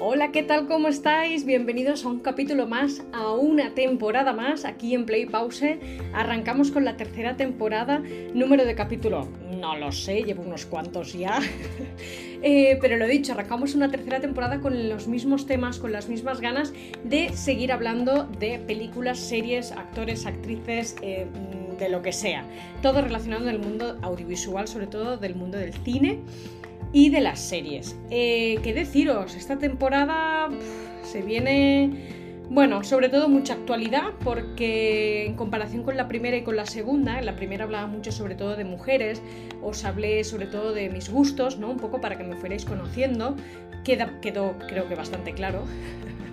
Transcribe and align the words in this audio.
Hola, 0.00 0.30
¿qué 0.30 0.44
tal? 0.44 0.68
¿Cómo 0.68 0.86
estáis? 0.86 1.44
Bienvenidos 1.44 2.04
a 2.04 2.08
un 2.08 2.20
capítulo 2.20 2.68
más, 2.68 3.02
a 3.12 3.32
una 3.32 3.74
temporada 3.74 4.32
más 4.32 4.64
aquí 4.64 4.94
en 4.94 5.04
Play 5.04 5.26
Pause. 5.26 5.80
Arrancamos 6.12 6.70
con 6.70 6.84
la 6.84 6.96
tercera 6.96 7.36
temporada, 7.36 8.00
número 8.32 8.64
de 8.64 8.76
capítulo, 8.76 9.26
no 9.60 9.76
lo 9.76 9.90
sé, 9.90 10.22
llevo 10.22 10.42
unos 10.42 10.66
cuantos 10.66 11.14
ya. 11.14 11.40
Eh, 12.40 12.78
pero 12.80 12.96
lo 12.96 13.06
he 13.06 13.08
dicho, 13.08 13.32
arrancamos 13.32 13.74
una 13.74 13.90
tercera 13.90 14.20
temporada 14.20 14.60
con 14.60 14.88
los 14.88 15.08
mismos 15.08 15.46
temas, 15.46 15.80
con 15.80 15.90
las 15.90 16.08
mismas 16.08 16.40
ganas 16.40 16.72
de 17.02 17.30
seguir 17.30 17.72
hablando 17.72 18.28
de 18.38 18.60
películas, 18.60 19.18
series, 19.18 19.72
actores, 19.72 20.24
actrices, 20.24 20.94
eh, 21.02 21.26
de 21.80 21.88
lo 21.88 22.00
que 22.00 22.12
sea. 22.12 22.44
Todo 22.80 23.02
relacionado 23.02 23.48
en 23.48 23.56
el 23.56 23.58
mundo 23.58 23.98
audiovisual, 24.02 24.68
sobre 24.68 24.86
todo 24.86 25.16
del 25.16 25.34
mundo 25.34 25.58
del 25.58 25.74
cine 25.74 26.20
y 26.92 27.10
de 27.10 27.20
las 27.20 27.40
series. 27.40 27.96
Eh, 28.10 28.58
¿Qué 28.62 28.72
deciros? 28.74 29.34
Esta 29.34 29.58
temporada 29.58 30.48
se 31.02 31.22
viene... 31.22 32.16
Bueno, 32.50 32.82
sobre 32.82 33.10
todo 33.10 33.28
mucha 33.28 33.52
actualidad 33.52 34.14
porque 34.24 35.26
en 35.26 35.34
comparación 35.34 35.82
con 35.82 35.98
la 35.98 36.08
primera 36.08 36.34
y 36.38 36.42
con 36.42 36.56
la 36.56 36.64
segunda, 36.64 37.18
en 37.18 37.26
la 37.26 37.36
primera 37.36 37.64
hablaba 37.64 37.86
mucho 37.86 38.10
sobre 38.10 38.36
todo 38.36 38.56
de 38.56 38.64
mujeres, 38.64 39.20
os 39.62 39.84
hablé 39.84 40.24
sobre 40.24 40.46
todo 40.46 40.72
de 40.72 40.88
mis 40.88 41.10
gustos, 41.10 41.58
¿no? 41.58 41.70
Un 41.70 41.76
poco 41.76 42.00
para 42.00 42.16
que 42.16 42.24
me 42.24 42.36
fuerais 42.36 42.64
conociendo, 42.64 43.36
Queda, 43.84 44.18
quedó 44.20 44.54
creo 44.66 44.88
que 44.88 44.94
bastante 44.94 45.34
claro. 45.34 45.64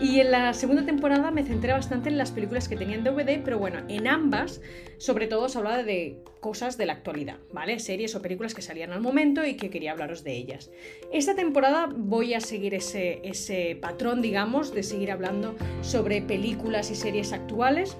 Y 0.00 0.20
en 0.20 0.30
la 0.30 0.54
segunda 0.54 0.84
temporada 0.84 1.30
me 1.30 1.44
centré 1.44 1.72
bastante 1.72 2.08
en 2.08 2.18
las 2.18 2.32
películas 2.32 2.68
que 2.68 2.76
tenían 2.76 3.04
DVD, 3.04 3.42
pero 3.44 3.58
bueno, 3.58 3.80
en 3.88 4.06
ambas, 4.06 4.60
sobre 4.98 5.26
todo 5.26 5.48
se 5.48 5.58
hablaba 5.58 5.82
de 5.82 6.22
cosas 6.40 6.76
de 6.76 6.86
la 6.86 6.94
actualidad, 6.94 7.38
¿vale? 7.52 7.78
Series 7.78 8.14
o 8.14 8.22
películas 8.22 8.54
que 8.54 8.62
salían 8.62 8.92
al 8.92 9.00
momento 9.00 9.44
y 9.44 9.56
que 9.56 9.70
quería 9.70 9.92
hablaros 9.92 10.24
de 10.24 10.36
ellas. 10.36 10.70
Esta 11.12 11.34
temporada 11.34 11.88
voy 11.94 12.34
a 12.34 12.40
seguir 12.40 12.74
ese, 12.74 13.20
ese 13.24 13.76
patrón, 13.80 14.22
digamos, 14.22 14.72
de 14.72 14.82
seguir 14.82 15.10
hablando 15.10 15.56
sobre 15.80 16.22
películas 16.22 16.90
y 16.90 16.94
series 16.94 17.32
actuales 17.32 17.96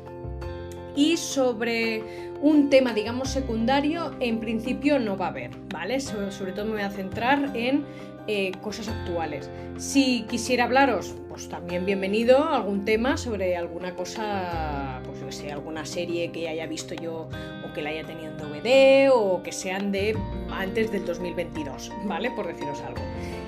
y 0.98 1.16
sobre 1.16 2.02
un 2.42 2.70
tema, 2.70 2.92
digamos, 2.92 3.30
secundario, 3.30 4.16
en 4.18 4.41
principio 4.41 4.98
no 4.98 5.16
va 5.16 5.27
a 5.27 5.28
haber, 5.28 5.52
¿vale? 5.72 6.00
sobre 6.00 6.50
todo 6.52 6.64
me 6.64 6.72
voy 6.72 6.82
a 6.82 6.91
centrar 6.91 7.52
en 7.54 7.84
eh, 8.27 8.50
cosas 8.62 8.88
actuales. 8.88 9.48
Si 9.76 10.22
quisiera 10.28 10.64
hablaros, 10.64 11.14
pues 11.28 11.48
también 11.48 11.86
bienvenido 11.86 12.38
a 12.38 12.56
algún 12.56 12.84
tema 12.84 13.16
sobre 13.16 13.56
alguna 13.56 13.94
cosa, 13.94 15.00
pues 15.04 15.20
yo 15.20 15.30
sé, 15.30 15.52
alguna 15.52 15.86
serie 15.86 16.32
que 16.32 16.48
haya 16.48 16.66
visto 16.66 16.94
yo 16.94 17.28
o 17.64 17.72
que 17.72 17.80
la 17.80 17.91
haya 17.91 18.04
tenido 18.04 18.32
en 18.32 18.36
DVD 18.36 19.10
o 19.14 19.41
que 19.44 19.52
sean 19.52 19.92
de 19.92 20.16
antes 20.50 20.91
del 20.91 21.06
2022, 21.06 21.92
¿vale? 22.06 22.32
Por 22.32 22.48
deciros 22.48 22.80
algo. 22.80 23.00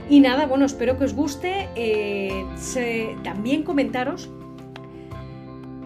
Y 0.08 0.20
nada, 0.20 0.46
bueno, 0.46 0.66
espero 0.66 0.96
que 0.96 1.04
os 1.04 1.14
guste. 1.14 1.68
Eh, 1.74 2.44
también 3.24 3.64
comentaros 3.64 4.30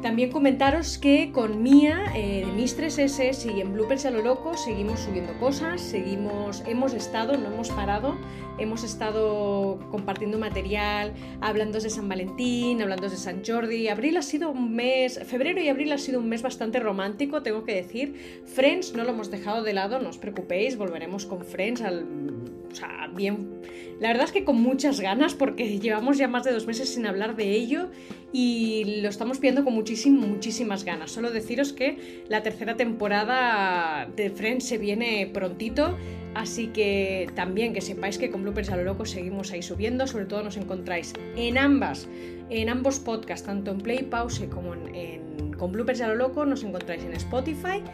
también 0.04 0.30
comentaros 0.30 0.98
que 0.98 1.32
con 1.32 1.62
Mía, 1.62 2.12
eh, 2.14 2.44
de 2.54 3.04
S 3.04 3.50
y 3.50 3.62
en 3.62 3.72
Bloopers 3.72 4.04
a 4.04 4.10
lo 4.10 4.20
loco, 4.20 4.54
seguimos 4.54 5.00
subiendo 5.00 5.32
cosas, 5.38 5.80
seguimos, 5.80 6.62
hemos 6.66 6.92
estado, 6.92 7.38
no 7.38 7.46
hemos 7.46 7.70
parado, 7.70 8.18
hemos 8.58 8.84
estado 8.84 9.78
compartiendo 9.90 10.38
material, 10.38 11.14
hablando 11.40 11.80
de 11.80 11.88
San 11.88 12.06
Valentín, 12.06 12.82
hablando 12.82 13.08
de 13.08 13.16
San 13.16 13.42
Jordi. 13.42 13.88
Abril 13.88 14.18
ha 14.18 14.22
sido 14.22 14.50
un 14.50 14.76
mes, 14.76 15.18
febrero 15.24 15.62
y 15.62 15.70
abril 15.70 15.90
ha 15.90 15.98
sido 15.98 16.20
un 16.20 16.28
mes 16.28 16.42
bastante 16.42 16.80
romántico, 16.80 17.42
tengo 17.42 17.64
que 17.64 17.74
decir. 17.74 18.42
Friends 18.44 18.94
no 18.94 19.04
lo 19.04 19.10
hemos 19.12 19.30
dejado 19.30 19.62
de 19.62 19.72
lado, 19.72 20.00
no 20.00 20.10
os 20.10 20.18
preocupéis, 20.18 20.76
volveremos 20.76 21.24
con 21.24 21.46
Friends 21.46 21.80
al 21.80 22.53
o 22.74 22.76
sea, 22.76 23.08
bien. 23.14 23.62
La 24.00 24.08
verdad 24.08 24.24
es 24.24 24.32
que 24.32 24.44
con 24.44 24.60
muchas 24.60 25.00
ganas, 25.00 25.34
porque 25.34 25.78
llevamos 25.80 26.18
ya 26.18 26.26
más 26.26 26.44
de 26.44 26.52
dos 26.52 26.66
meses 26.66 26.92
sin 26.92 27.06
hablar 27.06 27.36
de 27.36 27.52
ello 27.52 27.88
y 28.32 29.00
lo 29.00 29.08
estamos 29.08 29.38
viendo 29.38 29.62
con 29.62 29.74
muchísimas, 29.74 30.28
muchísimas 30.28 30.84
ganas. 30.84 31.12
Solo 31.12 31.30
deciros 31.30 31.72
que 31.72 32.24
la 32.28 32.42
tercera 32.42 32.76
temporada 32.76 34.08
de 34.16 34.30
Friends 34.30 34.64
se 34.64 34.78
viene 34.78 35.30
prontito. 35.32 35.96
Así 36.34 36.66
que 36.66 37.30
también 37.36 37.72
que 37.72 37.80
sepáis 37.80 38.18
que 38.18 38.28
con 38.32 38.42
Bloopers 38.42 38.70
a 38.70 38.76
lo 38.76 38.82
loco 38.82 39.06
seguimos 39.06 39.52
ahí 39.52 39.62
subiendo, 39.62 40.08
sobre 40.08 40.24
todo 40.24 40.42
nos 40.42 40.56
encontráis 40.56 41.12
en 41.36 41.56
ambas, 41.58 42.08
en 42.50 42.68
ambos 42.70 42.98
podcasts, 42.98 43.46
tanto 43.46 43.70
en 43.70 43.78
Play 43.78 44.02
Pause 44.02 44.48
como 44.52 44.74
en, 44.74 45.52
con 45.52 45.70
Bloopers 45.70 46.00
a 46.00 46.08
lo 46.08 46.16
loco, 46.16 46.44
nos 46.44 46.64
encontráis 46.64 47.04
en 47.04 47.12
Spotify 47.12 47.84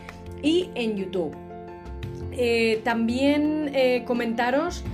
y 0.43 0.71
en 0.75 0.97
YouTube. 0.97 1.50
Eh, 2.33 2.81
también 2.85 3.71
eh, 3.75 4.05
comentaros 4.07 4.85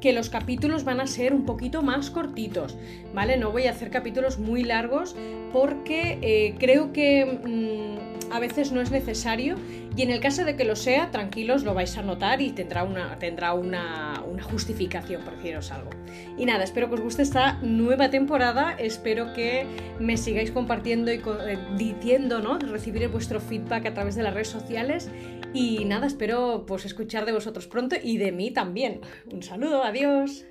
que 0.00 0.12
los 0.12 0.30
capítulos 0.30 0.84
van 0.84 1.00
a 1.00 1.06
ser 1.06 1.32
un 1.32 1.44
poquito 1.44 1.82
más 1.82 2.10
cortitos, 2.10 2.76
¿vale? 3.14 3.36
No 3.36 3.52
voy 3.52 3.66
a 3.66 3.70
hacer 3.70 3.90
capítulos 3.90 4.38
muy 4.38 4.64
largos 4.64 5.14
porque 5.52 6.18
eh, 6.22 6.56
creo 6.58 6.92
que 6.92 7.24
mm, 7.24 8.21
a 8.32 8.40
veces 8.40 8.72
no 8.72 8.80
es 8.80 8.90
necesario 8.90 9.56
y 9.94 10.02
en 10.02 10.10
el 10.10 10.20
caso 10.20 10.44
de 10.44 10.56
que 10.56 10.64
lo 10.64 10.74
sea, 10.74 11.10
tranquilos, 11.10 11.64
lo 11.64 11.74
vais 11.74 11.96
a 11.98 12.02
notar 12.02 12.40
y 12.40 12.50
tendrá 12.50 12.82
una, 12.82 13.18
tendrá 13.18 13.52
una, 13.52 14.22
justificación, 14.42 15.22
por 15.22 15.36
deciros 15.36 15.70
algo. 15.70 15.90
Y 16.36 16.46
nada, 16.46 16.64
espero 16.64 16.88
que 16.88 16.94
os 16.94 17.00
guste 17.00 17.22
esta 17.22 17.58
nueva 17.62 18.10
temporada, 18.10 18.72
espero 18.72 19.32
que 19.34 19.66
me 20.00 20.16
sigáis 20.16 20.50
compartiendo 20.50 21.12
y 21.12 21.16
eh, 21.16 21.58
diciendo, 21.76 22.40
¿no? 22.40 22.58
Recibir 22.58 23.06
vuestro 23.08 23.40
feedback 23.40 23.86
a 23.86 23.94
través 23.94 24.14
de 24.14 24.22
las 24.22 24.34
redes 24.34 24.48
sociales 24.48 25.10
y 25.52 25.84
nada, 25.84 26.06
espero 26.06 26.64
pues 26.66 26.86
escuchar 26.86 27.26
de 27.26 27.32
vosotros 27.32 27.66
pronto 27.66 27.96
y 28.02 28.16
de 28.16 28.32
mí 28.32 28.50
también. 28.50 29.00
Un 29.30 29.42
saludo, 29.42 29.84
adiós. 29.84 30.44